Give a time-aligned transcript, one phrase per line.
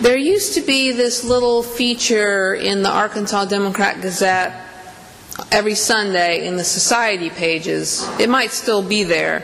[0.00, 4.64] There used to be this little feature in the Arkansas Democrat Gazette
[5.50, 8.08] every Sunday in the society pages.
[8.20, 9.42] It might still be there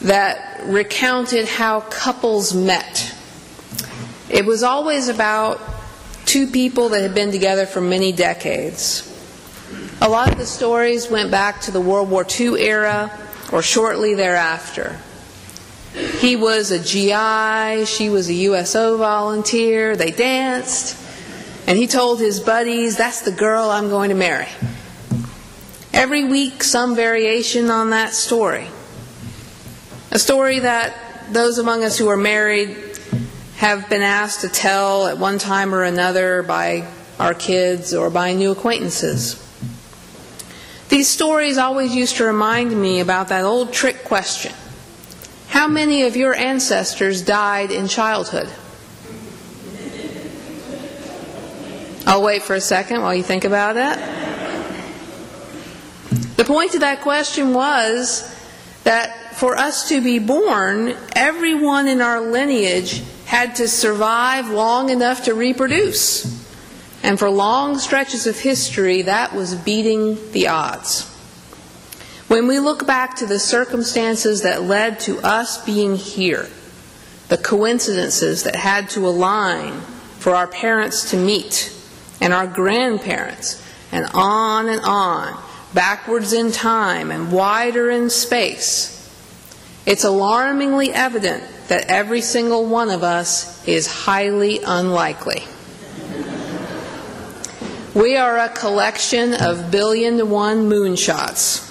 [0.00, 3.14] that recounted how couples met.
[4.28, 5.60] It was always about
[6.26, 9.06] two people that had been together for many decades.
[10.00, 13.16] A lot of the stories went back to the World War II era
[13.52, 14.98] or shortly thereafter.
[15.92, 20.96] He was a GI, she was a USO volunteer, they danced,
[21.66, 24.48] and he told his buddies, That's the girl I'm going to marry.
[25.92, 28.68] Every week, some variation on that story.
[30.12, 30.96] A story that
[31.32, 32.76] those among us who are married
[33.56, 36.86] have been asked to tell at one time or another by
[37.18, 39.36] our kids or by new acquaintances.
[40.88, 44.52] These stories always used to remind me about that old trick question
[45.50, 48.48] how many of your ancestors died in childhood?
[52.06, 53.98] I'll wait for a second while you think about that.
[56.36, 58.32] The point of that question was
[58.84, 65.24] that for us to be born, everyone in our lineage had to survive long enough
[65.24, 66.24] to reproduce.
[67.02, 71.09] And for long stretches of history, that was beating the odds.
[72.30, 76.48] When we look back to the circumstances that led to us being here,
[77.26, 79.80] the coincidences that had to align
[80.20, 81.74] for our parents to meet,
[82.20, 85.42] and our grandparents, and on and on,
[85.74, 89.10] backwards in time and wider in space,
[89.84, 95.42] it's alarmingly evident that every single one of us is highly unlikely.
[97.92, 101.69] We are a collection of billion to one moonshots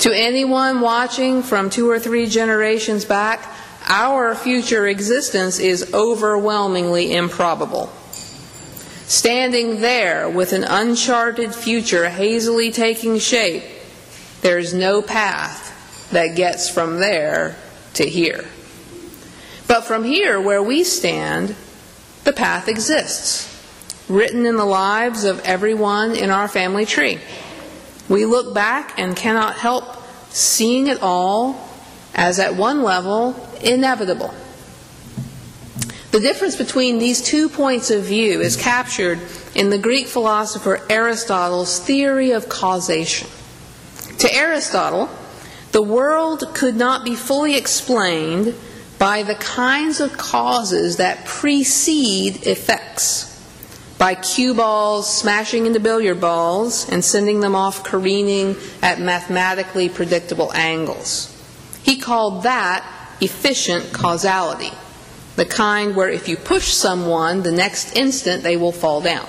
[0.00, 3.46] to anyone watching from two or three generations back,
[3.86, 7.92] our future existence is overwhelmingly improbable.
[9.06, 13.64] Standing there with an uncharted future hazily taking shape,
[14.42, 17.56] there's no path that gets from there
[17.94, 18.44] to here.
[19.66, 21.56] But from here, where we stand,
[22.24, 23.46] the path exists,
[24.08, 27.18] written in the lives of everyone in our family tree.
[28.08, 29.97] We look back and cannot help
[30.30, 31.68] seeing it all
[32.14, 34.34] as, at one level, inevitable.
[36.10, 39.20] The difference between these two points of view is captured
[39.54, 43.28] in the Greek philosopher Aristotle's theory of causation.
[44.18, 45.10] To Aristotle,
[45.72, 48.54] the world could not be fully explained
[48.98, 53.37] by the kinds of causes that precede effects
[53.98, 60.52] by cue balls smashing into billiard balls and sending them off careening at mathematically predictable
[60.54, 61.34] angles.
[61.82, 62.86] He called that
[63.20, 64.72] efficient causality,
[65.34, 69.26] the kind where if you push someone, the next instant they will fall down.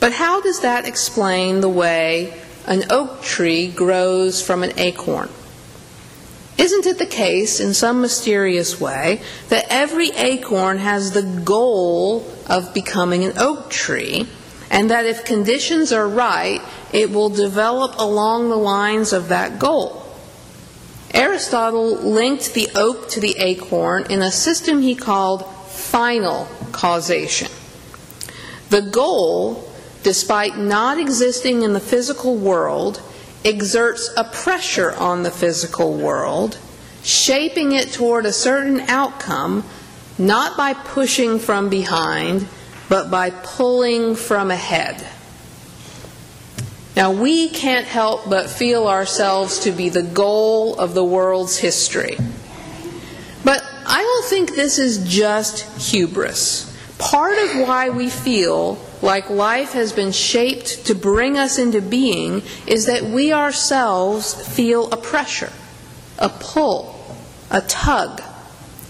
[0.00, 5.28] But how does that explain the way an oak tree grows from an acorn?
[6.56, 12.74] Isn't it the case, in some mysterious way, that every acorn has the goal of
[12.74, 14.26] becoming an oak tree,
[14.70, 16.60] and that if conditions are right,
[16.92, 20.04] it will develop along the lines of that goal?
[21.14, 27.50] Aristotle linked the oak to the acorn in a system he called final causation.
[28.70, 29.72] The goal,
[30.02, 33.00] despite not existing in the physical world,
[33.44, 36.58] exerts a pressure on the physical world,
[37.02, 39.64] shaping it toward a certain outcome,
[40.18, 42.46] not by pushing from behind,
[42.88, 45.06] but by pulling from ahead.
[46.96, 52.18] Now, we can't help but feel ourselves to be the goal of the world's history.
[53.44, 56.76] But I don't think this is just hubris.
[56.98, 62.42] Part of why we feel like life has been shaped to bring us into being
[62.66, 65.52] is that we ourselves feel a pressure,
[66.18, 66.98] a pull,
[67.50, 68.20] a tug,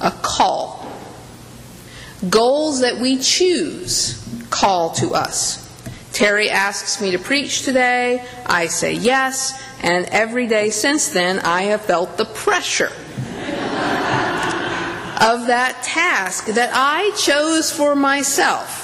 [0.00, 0.91] a call.
[2.28, 4.18] Goals that we choose
[4.50, 5.58] call to us.
[6.12, 8.24] Terry asks me to preach today.
[8.46, 9.60] I say yes.
[9.80, 12.92] And every day since then, I have felt the pressure
[15.20, 18.82] of that task that I chose for myself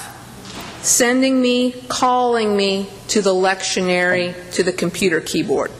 [0.81, 5.71] sending me, calling me to the lectionary, to the computer keyboard.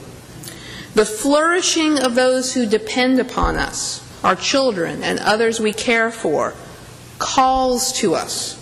[0.94, 6.54] The flourishing of those who depend upon us, our children and others we care for,
[7.20, 8.56] calls to us.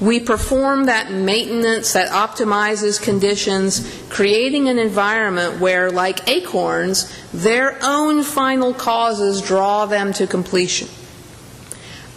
[0.00, 8.22] We perform that maintenance that optimizes conditions, creating an environment where, like acorns, their own
[8.22, 10.88] final causes draw them to completion.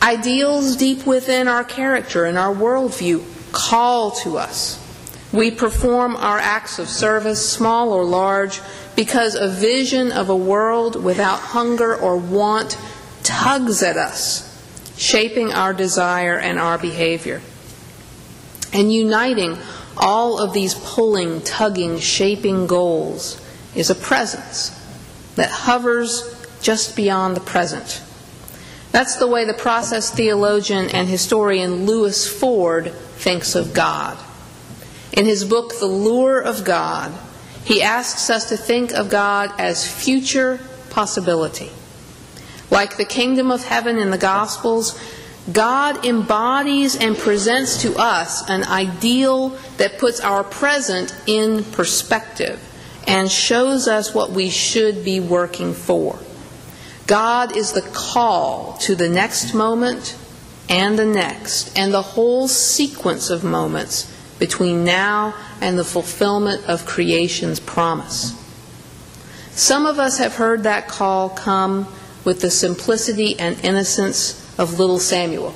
[0.02, 3.24] Ideals deep within our character and our worldview
[3.54, 4.78] call to us.
[5.32, 8.62] We perform our acts of service, small or large,
[8.96, 12.78] because a vision of a world without hunger or want
[13.24, 14.49] tugs at us,
[15.00, 17.42] shaping our desire and our behavior.
[18.74, 19.58] And uniting
[19.98, 23.42] all of these pulling, tugging, shaping goals
[23.74, 24.70] is a presence
[25.36, 28.02] that hovers just beyond the present.
[28.92, 34.18] That's the way the process theologian and historian Lewis Ford thinks of God.
[35.14, 37.14] In his book, The Lure of God,
[37.64, 40.60] he asks us to think of God as future
[40.90, 41.72] possibility.
[42.72, 45.00] Like the kingdom of heaven in the Gospels,
[45.52, 52.62] God embodies and presents to us an ideal that puts our present in perspective
[53.08, 56.20] and shows us what we should be working for.
[57.08, 60.16] God is the call to the next moment
[60.70, 66.86] and the next, and the whole sequence of moments between now and the fulfillment of
[66.86, 68.36] creation's promise.
[69.52, 71.88] Some of us have heard that call come
[72.24, 75.56] with the simplicity and innocence of little Samuel.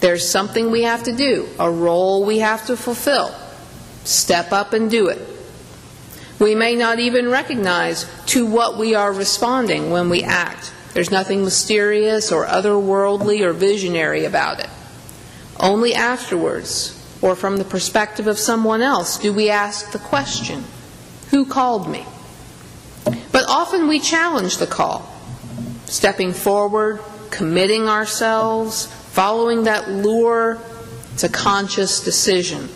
[0.00, 3.34] There's something we have to do, a role we have to fulfill.
[4.04, 5.20] Step up and do it.
[6.38, 10.72] We may not even recognize to what we are responding when we act.
[10.92, 14.68] There's nothing mysterious or otherworldly or visionary about it.
[15.60, 20.64] Only afterwards, or from the perspective of someone else, do we ask the question
[21.30, 22.04] Who called me?
[23.30, 25.08] But often we challenge the call,
[25.92, 26.98] stepping forward,
[27.30, 30.58] committing ourselves, following that lure,
[31.12, 32.66] it's a conscious decision.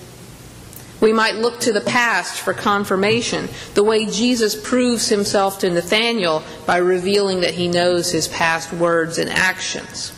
[1.00, 6.42] We might look to the past for confirmation, the way Jesus proves himself to Nathanael
[6.66, 10.12] by revealing that he knows his past words and actions.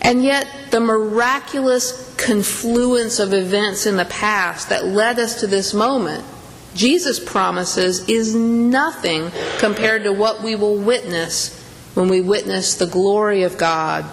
[0.00, 5.74] And yet, the miraculous confluence of events in the past that led us to this
[5.74, 6.24] moment,
[6.74, 11.57] Jesus promises, is nothing compared to what we will witness
[11.98, 14.04] when we witness the glory of God,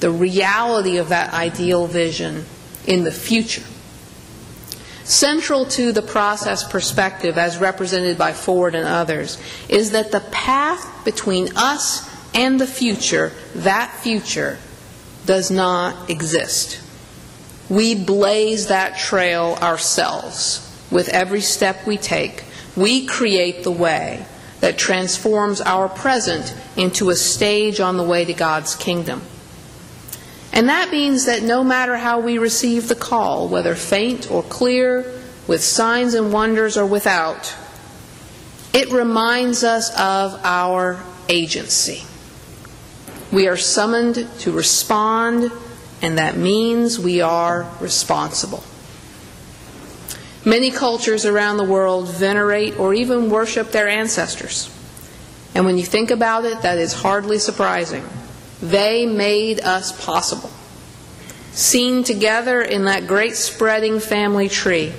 [0.00, 2.44] the reality of that ideal vision
[2.84, 3.62] in the future.
[5.04, 11.04] Central to the process perspective, as represented by Ford and others, is that the path
[11.04, 14.58] between us and the future, that future,
[15.24, 16.80] does not exist.
[17.68, 22.42] We blaze that trail ourselves with every step we take.
[22.74, 24.26] We create the way
[24.60, 29.22] that transforms our present into a stage on the way to God's kingdom.
[30.52, 35.14] And that means that no matter how we receive the call, whether faint or clear,
[35.46, 37.54] with signs and wonders or without,
[38.74, 42.02] it reminds us of our agency.
[43.32, 45.50] We are summoned to respond,
[46.02, 48.62] and that means we are responsible.
[50.48, 54.74] Many cultures around the world venerate or even worship their ancestors.
[55.54, 58.02] And when you think about it, that is hardly surprising.
[58.62, 60.48] They made us possible.
[61.52, 64.94] Seen together in that great spreading family tree,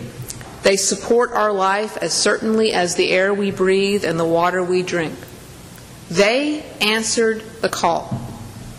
[0.62, 4.84] they support our life as certainly as the air we breathe and the water we
[4.84, 5.16] drink.
[6.12, 8.22] They answered the call.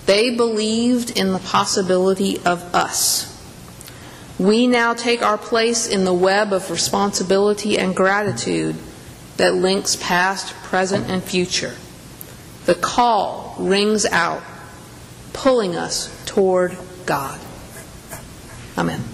[0.06, 3.30] They believed in the possibility of us.
[4.41, 8.75] We now take our place in the web of responsibility and gratitude
[9.37, 11.75] that links past, present, and future.
[12.65, 14.43] The call rings out,
[15.35, 17.39] pulling us toward God.
[18.79, 19.09] Amen.